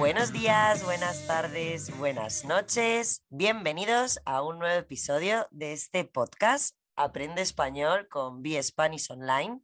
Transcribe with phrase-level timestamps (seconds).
[0.00, 3.22] Buenos días, buenas tardes, buenas noches.
[3.28, 9.60] Bienvenidos a un nuevo episodio de este podcast Aprende Español con Be Spanish Online.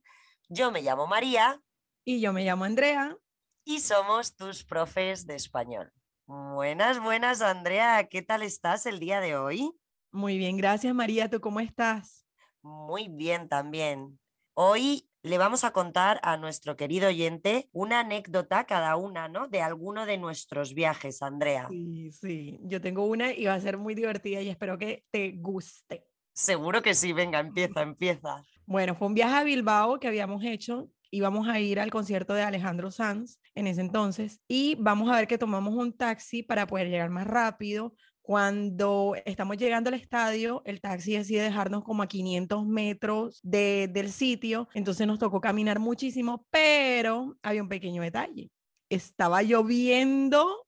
[0.50, 1.62] Yo me llamo María.
[2.04, 3.16] Y yo me llamo Andrea.
[3.64, 5.90] Y somos tus profes de español.
[6.26, 8.06] Buenas, buenas, Andrea.
[8.06, 9.72] ¿Qué tal estás el día de hoy?
[10.12, 11.30] Muy bien, gracias María.
[11.30, 12.26] ¿Tú cómo estás?
[12.60, 14.20] Muy bien también.
[14.52, 19.48] Hoy le vamos a contar a nuestro querido oyente una anécdota cada una, ¿no?
[19.48, 21.66] De alguno de nuestros viajes, Andrea.
[21.68, 22.60] Sí, sí.
[22.62, 26.06] Yo tengo una y va a ser muy divertida y espero que te guste.
[26.32, 27.12] Seguro que sí.
[27.12, 28.44] Venga, empieza, empieza.
[28.66, 30.88] Bueno, fue un viaje a Bilbao que habíamos hecho.
[31.10, 35.26] Íbamos a ir al concierto de Alejandro Sanz en ese entonces y vamos a ver
[35.26, 37.94] que tomamos un taxi para poder llegar más rápido
[38.26, 44.68] cuando estamos llegando al estadio, el taxi decide dejarnos como a 500 metros del sitio,
[44.74, 48.50] entonces nos tocó caminar muchísimo, pero había un pequeño detalle.
[48.90, 50.66] Estaba lloviendo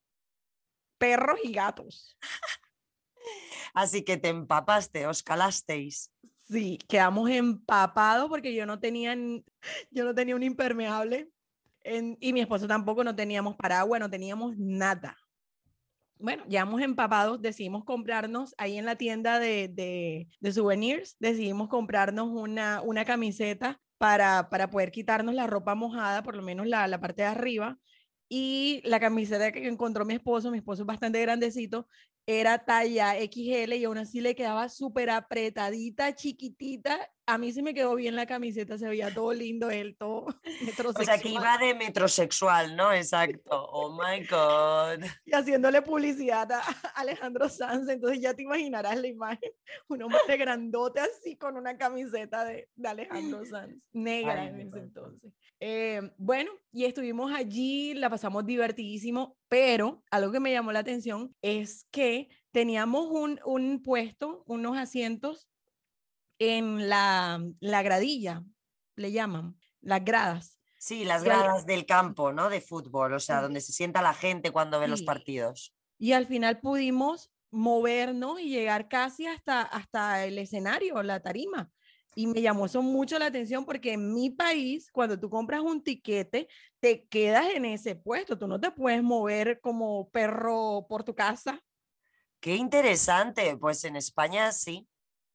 [0.99, 2.17] perros y gatos.
[3.75, 6.13] Así que te empapaste, os calasteis.
[6.49, 9.17] Sí, quedamos empapados porque yo no tenía,
[9.91, 11.29] yo no tenía un impermeable
[12.21, 15.17] y mi esposo tampoco, no teníamos paraguas, no teníamos nada
[16.21, 19.69] bueno, ya hemos empapados, decidimos comprarnos ahí en la tienda de,
[20.41, 26.37] de, souvenirs, decidimos comprarnos una, una camiseta para, para poder quitarnos la ropa mojada, por
[26.37, 27.79] lo menos la, la parte de arriba.
[28.31, 31.89] Y la camiseta que encontró mi esposo, mi esposo es bastante grandecito,
[32.27, 37.11] era talla XL y aún así le quedaba súper apretadita, chiquitita.
[37.29, 40.27] A mí se me quedó bien la camiseta, se veía todo lindo él, todo
[40.65, 40.97] metrosexual.
[40.99, 42.91] O sea, que iba de metrosexual, ¿no?
[42.91, 43.51] Exacto.
[43.51, 45.05] Oh my God.
[45.27, 46.63] Y haciéndole publicidad a
[46.95, 49.53] Alejandro Sanz, entonces ya te imaginarás la imagen.
[49.89, 55.31] Un hombre grandote así con una camiseta de, de Alejandro Sanz, negra en ese entonces.
[55.61, 61.37] Eh, bueno, y estuvimos allí, la pasamos divertidísimo, pero algo que me llamó la atención
[61.43, 65.47] es que teníamos un, un puesto, unos asientos
[66.39, 68.45] en la, la gradilla,
[68.97, 70.59] le llaman, las gradas.
[70.79, 72.49] Sí, las gradas del campo, ¿no?
[72.49, 75.75] De fútbol, o sea, donde se sienta la gente cuando ve los partidos.
[75.99, 81.71] Y al final pudimos movernos y llegar casi hasta, hasta el escenario, la tarima.
[82.15, 85.83] Y me llamó eso mucho la atención porque en mi país, cuando tú compras un
[85.83, 86.49] tiquete,
[86.81, 88.39] te quedas en ese puesto.
[88.39, 91.63] Tú no te puedes mover como perro por tu casa.
[92.41, 93.57] Qué interesante.
[93.57, 94.89] Pues en España sí.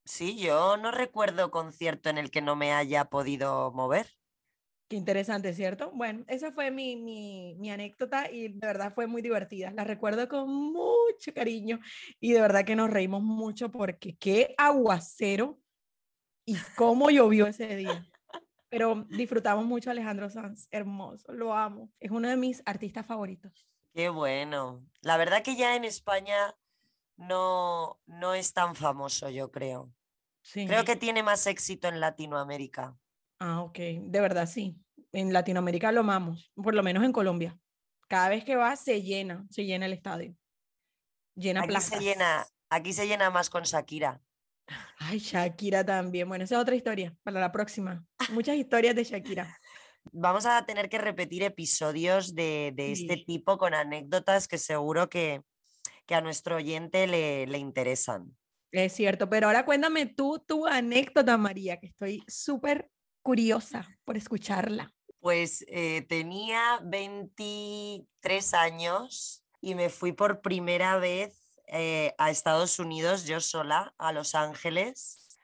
[0.06, 4.08] Sí, yo no recuerdo concierto en el que no me haya podido mover.
[4.90, 5.92] Qué interesante, ¿cierto?
[5.94, 9.72] Bueno, esa fue mi, mi, mi, anécdota y de verdad fue muy divertida.
[9.72, 11.80] La recuerdo con mucho cariño
[12.20, 15.58] y de verdad que nos reímos mucho porque qué aguacero
[16.46, 18.06] y cómo llovió ese día.
[18.70, 21.90] Pero disfrutamos mucho a Alejandro Sanz, hermoso, lo amo.
[22.00, 23.66] Es uno de mis artistas favoritos.
[23.94, 24.84] Qué bueno.
[25.02, 26.56] La verdad que ya en España
[27.18, 29.92] no, no es tan famoso, yo creo.
[30.42, 30.68] Sí.
[30.68, 32.98] Creo que tiene más éxito en Latinoamérica.
[33.40, 33.78] Ah, ok.
[33.78, 34.78] De verdad, sí.
[35.12, 37.58] En Latinoamérica lo amamos, por lo menos en Colombia.
[38.08, 40.36] Cada vez que va, se llena, se llena el estadio.
[41.36, 44.22] Llena aquí Se llena, aquí se llena más con Shakira.
[45.00, 46.28] Ay, Shakira también.
[46.28, 48.06] Bueno, esa es otra historia para la próxima.
[48.32, 49.60] Muchas historias de Shakira.
[50.12, 55.42] Vamos a tener que repetir episodios de, este tipo con anécdotas que seguro que,
[56.06, 58.36] que a nuestro oyente le, le, interesan.
[58.72, 62.90] Es cierto, pero ahora cuéntame tú tu anécdota, María, que estoy súper
[63.22, 64.94] curiosa por escucharla.
[65.20, 73.26] Pues eh, tenía 23 años y me fui por primera vez eh, a Estados Unidos
[73.26, 75.40] yo sola, a Los Ángeles.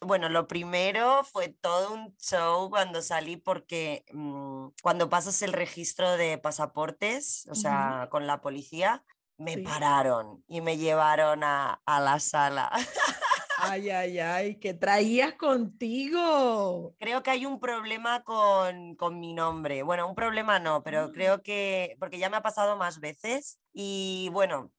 [0.00, 6.16] Bueno, lo primero fue todo un show cuando salí porque mm, cuando pasas el registro
[6.16, 9.04] de pasaportes, o sea, con la policía,
[9.40, 12.70] me pararon y me llevaron a, a la sala.
[13.62, 16.94] Ay, ay, ay, ¿qué traías contigo?
[16.98, 19.82] Creo que hay un problema con, con mi nombre.
[19.82, 21.10] Bueno, un problema no, pero ah.
[21.12, 24.72] creo que, porque ya me ha pasado más veces y bueno,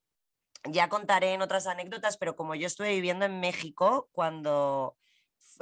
[0.63, 4.97] ya contaré en otras anécdotas, pero como yo estuve viviendo en México cuando,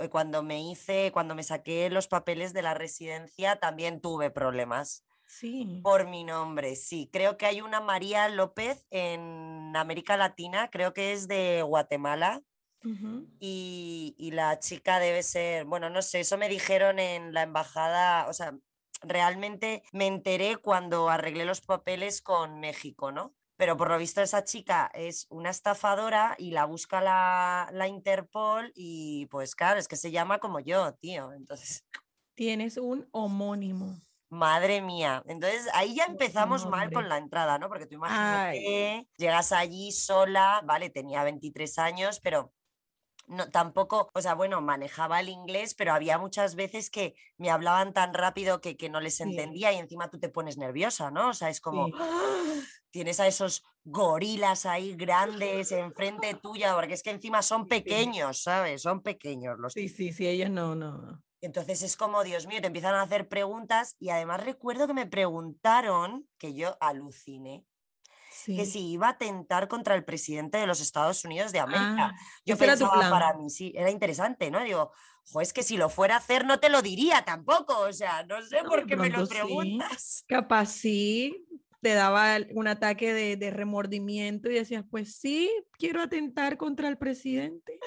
[0.10, 5.04] cuando me hice, cuando me saqué los papeles de la residencia, también tuve problemas.
[5.30, 5.80] Sí.
[5.84, 7.08] Por mi nombre, sí.
[7.14, 12.42] Creo que hay una María López en América Latina, creo que es de Guatemala.
[13.40, 18.28] y, y la chica debe ser, bueno, no sé, eso me dijeron en la embajada,
[18.28, 18.58] o sea,
[19.02, 23.36] realmente me enteré cuando arreglé los papeles con México, ¿no?
[23.60, 28.72] pero por lo visto esa chica es una estafadora y la busca la, la, Interpol
[28.74, 31.34] y pues claro, es que se llama como yo, tío.
[31.34, 31.84] Entonces...
[32.36, 34.00] Tienes un homónimo.
[34.32, 35.24] Madre mía.
[35.28, 37.68] Entonces ahí ya empezamos no, mal con la entrada, ¿no?
[37.68, 38.60] Porque tú Ay.
[38.60, 42.54] imagínate, llegas allí sola, vale, tenía 23 años, pero
[43.28, 47.94] no, tampoco, o sea, bueno, manejaba el inglés, pero había muchas veces que me hablaban
[47.94, 49.30] tan rápido que, que no les Sí.
[49.30, 51.30] entendía y encima tú te pones nerviosa, ¿no?
[51.30, 51.94] O sea, es como, Sí.
[52.00, 52.66] ¡ah!
[52.92, 58.82] tienes a esos gorilas ahí grandes enfrente tuya, porque es que encima son pequeños, ¿sabes?
[58.84, 61.24] Son pequeños los Sí, sí, sí, ellos no, no.
[61.42, 65.08] Entonces es como, Dios mío, te empiezan a hacer preguntas y además recuerdo que me
[65.08, 67.66] preguntaron, que yo aluciné,
[68.54, 72.12] que si iba a atentar contra el presidente de los Estados Unidos de América.
[72.12, 72.16] Ah,
[72.46, 74.64] Yo pensaba para mí, sí, era interesante, ¿no?
[74.64, 74.92] Digo,
[75.26, 78.24] jo, es que si lo fuera a hacer no te lo diría tampoco, o sea,
[78.26, 79.28] no sé No, por qué me lo sí.
[79.28, 80.26] preguntas.
[80.28, 81.48] Capaz sí,
[81.82, 86.98] te daba un ataque de, de remordimiento y decías, pues sí, quiero atentar contra el
[86.98, 87.80] presidente.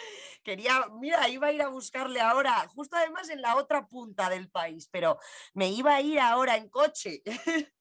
[0.43, 4.51] Quería, mira, iba a ir a buscarle ahora, justo además en la otra punta del
[4.51, 5.19] país, pero
[5.55, 7.23] me iba a ir ahora en coche.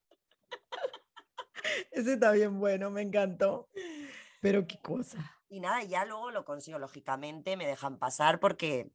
[1.91, 3.69] Ese está bien bueno, me encantó.
[4.41, 5.37] Pero qué cosa.
[5.49, 8.91] Y nada, ya luego lo consigo, lógicamente, me dejan pasar porque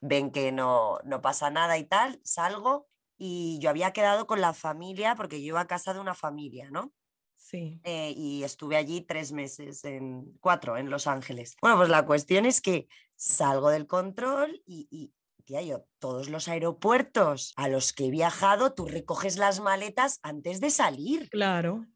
[0.00, 4.54] ven que no, no pasa nada y tal, salgo y yo había quedado con la
[4.54, 6.92] familia porque yo iba a casa de una familia, ¿no?
[7.36, 7.80] Sí.
[7.84, 11.56] Eh, y estuve allí tres meses, en cuatro, en Los Ángeles.
[11.60, 15.12] Bueno, pues la cuestión es que salgo del control y, y
[15.44, 20.60] tía, yo, todos los aeropuertos a los que he viajado, tú recoges las maletas antes
[20.60, 21.30] de salir.
[21.30, 21.86] Claro.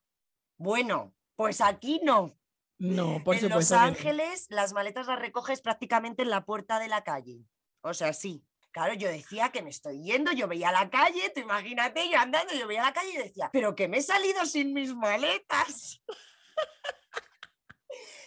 [0.58, 2.36] Bueno, pues aquí no.
[2.78, 3.74] No, por en Los supuesto.
[3.74, 3.86] que no.
[3.86, 7.44] Ángeles las maletas las recoges prácticamente en la puerta de la calle.
[7.82, 8.44] O sea, sí.
[8.72, 12.54] Claro, yo decía que me estoy yendo, yo veía la calle, tú imagínate, yo andando,
[12.54, 16.02] yo veía la calle y decía, pero que me he salido sin mis maletas.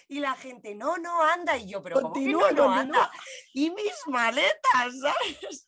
[0.08, 1.58] Y la gente, no, no anda.
[1.58, 3.12] Y yo, pero ¿cómo que Continúa, no, no anda?
[3.54, 4.54] Y mis maletas,
[5.02, 5.68] ¿sabes?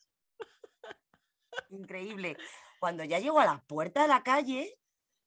[1.70, 2.36] Increíble.
[2.78, 4.78] Cuando ya llego a la puerta de la calle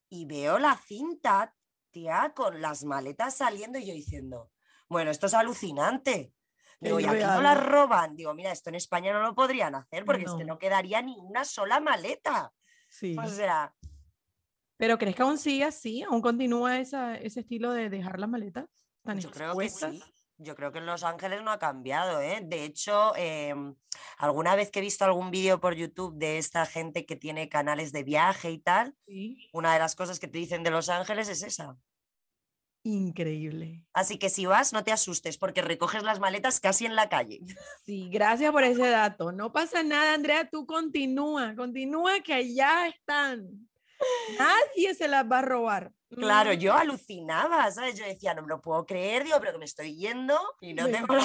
[0.10, 1.54] y veo la cinta,
[1.92, 4.50] tía, con las maletas saliendo y yo diciendo,
[4.88, 6.34] bueno, esto es alucinante.
[6.82, 7.56] Digo, Es y aquí no ¿no?
[7.56, 8.16] roban.
[8.16, 10.54] Digo, mira, esto en España no lo podrían hacer porque es que No.
[10.56, 12.52] no quedaría ni una sola maleta.
[12.90, 13.16] Sí.
[13.18, 13.74] O sea,
[14.78, 16.02] Pero ¿crees que aún sigue así?
[16.02, 18.66] ¿Aún continúa esa, ese estilo de dejar las maletas
[19.04, 20.04] tan Yo creo que sí.
[20.38, 22.42] Yo creo que en Los Ángeles no ha cambiado, ¿eh?
[22.44, 23.76] De hecho, em,
[24.18, 27.92] alguna vez que he visto algún vídeo por YouTube de esta gente que tiene canales
[27.92, 29.48] de viaje y tal, Sí.
[29.54, 31.78] una de las cosas que te dicen de Los Ángeles es esa.
[32.84, 33.86] Increíble.
[33.94, 37.42] Así que si vas, no te asustes porque recoges las maletas casi en la calle.
[37.86, 39.32] Sí, gracias por ese dato.
[39.32, 43.70] No pasa nada, Andrea, tú continúa, continúa que allá están.
[44.38, 45.92] Nadie se las va a robar.
[46.10, 47.98] Claro, Mm, yo alucinaba, ¿sabes?
[47.98, 50.86] Yo decía, no me lo puedo creer, digo, pero que me estoy yendo y no
[50.90, 51.16] tengo.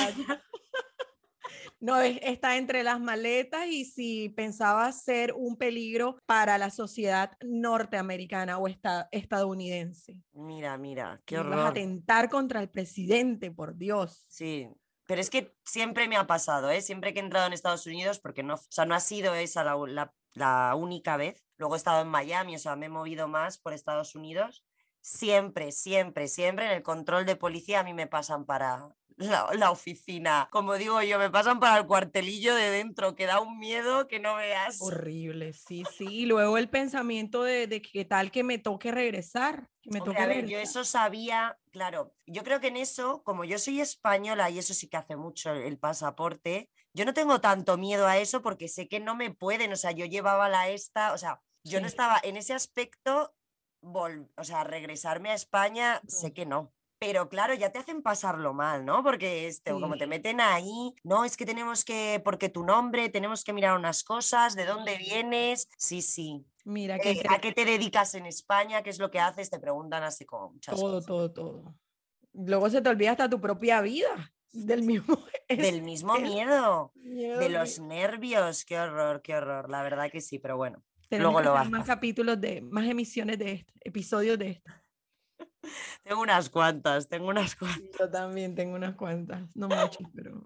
[1.79, 7.33] No, es- está entre las maletas y si pensaba ser un peligro para la sociedad
[7.45, 10.17] norteamericana o esta- estadounidense.
[10.33, 11.67] Mira, mira, qué Ibas a horror.
[11.69, 14.25] atentar contra el presidente, por Dios.
[14.29, 14.69] Sí,
[15.07, 16.81] pero es que siempre me ha pasado, ¿eh?
[16.81, 19.63] Siempre que he entrado en Estados Unidos, porque no, o sea, no ha sido esa
[19.63, 21.45] la- la única vez.
[21.59, 24.65] Luego he estado en Miami, o sea, me he movido más por Estados Unidos.
[25.01, 29.71] Siempre, siempre, siempre en el control de policía a mí me pasan para la, la
[29.71, 30.49] oficina.
[30.51, 34.21] Como digo yo, me pasan para el cuartelillo de dentro, que da un miedo que
[34.21, 34.81] no veas.
[34.81, 36.07] Horrible, sí, sí.
[36.09, 40.13] Y luego el pensamiento de, de que tal que me toque regresar, que me Hombre,
[40.15, 43.81] toque a ver, yo eso sabía, claro, yo creo que en eso, como yo soy
[43.81, 48.19] española y eso sí que hace mucho el, pasaporte, yo no tengo tanto miedo a
[48.19, 51.41] eso porque sé que no me pueden, o sea, yo llevaba la esta, o sea,
[51.65, 53.35] yo no estaba en ese aspecto,
[53.83, 56.73] vol- o sea, regresarme a España, sé que no.
[57.07, 59.05] Pero claro, ya te hacen pasarlo mal, ¿no?
[59.05, 60.09] Porque este, como te Sí.
[60.09, 64.57] meten ahí, no, es que tenemos que, porque tu nombre, tenemos que mirar unas cosas,
[64.57, 66.45] de dónde vienes, sí, sí.
[66.65, 68.83] Mira, que Eh, ¿A qué te dedicas en España?
[68.83, 69.51] ¿Qué es lo que haces?
[69.51, 71.07] Te preguntan así como muchas todo, cosas.
[71.07, 71.75] todo, todo.
[72.33, 75.17] Luego se te olvida hasta tu propia vida, del mismo.
[75.49, 78.65] Del es- mismo es miedo, miedo de los nervios.
[78.65, 79.71] Qué horror, qué horror.
[79.71, 80.83] La verdad que sí, pero bueno.
[81.09, 84.73] Tenemos luego lo más capítulos de, más emisiones de esto, episodios de esto.
[86.03, 87.83] Tengo unas cuantas, tengo unas cuantas.
[87.83, 90.43] Sí, Yo también tengo unas cuantas, no muchas, pero,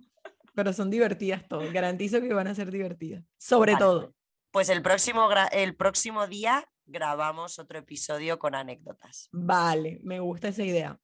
[0.55, 1.73] pero son divertidas todas.
[1.73, 3.25] Garantizo que van a ser divertidas.
[3.39, 3.85] Sobre Vale.
[3.85, 4.15] todo.
[4.51, 9.29] Pues el próximo, el próximo día grabamos otro episodio con anécdotas.
[9.33, 10.99] Vale, me gusta esa idea.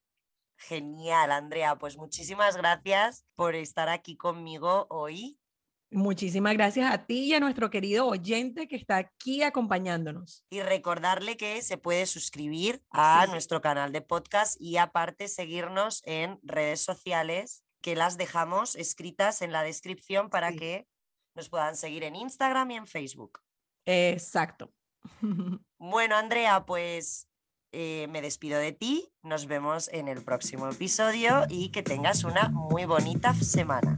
[0.57, 1.77] Genial, Andrea.
[1.77, 5.39] Pues muchísimas gracias por estar aquí conmigo hoy.
[5.89, 10.43] Muchísimas gracias a ti y a nuestro querido oyente que está aquí acompañándonos.
[10.49, 13.31] Y recordarle que se puede suscribir a Sí.
[13.31, 19.51] nuestro canal de podcast y aparte seguirnos en redes sociales que las dejamos escritas en
[19.53, 20.57] la descripción para Sí.
[20.57, 20.87] que
[21.35, 23.39] nos puedan seguir en Instagram y en Facebook.
[23.85, 24.73] Exacto.
[25.79, 27.29] Bueno, Andrea, pues
[27.71, 29.09] eh, me despido de ti.
[29.21, 33.95] Nos vemos en el próximo episodio y que tengas una muy bonita semana.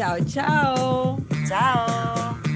[0.00, 2.49] 小俏， 加油！